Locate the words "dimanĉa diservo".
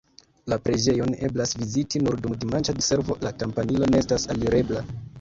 2.47-3.21